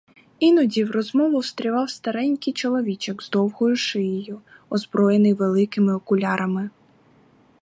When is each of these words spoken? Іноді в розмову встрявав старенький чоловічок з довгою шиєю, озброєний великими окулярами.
Іноді 0.39 0.83
в 0.83 0.91
розмову 0.91 1.39
встрявав 1.39 1.89
старенький 1.89 2.53
чоловічок 2.53 3.21
з 3.23 3.29
довгою 3.29 3.75
шиєю, 3.75 4.41
озброєний 4.69 5.33
великими 5.33 5.95
окулярами. 5.95 6.69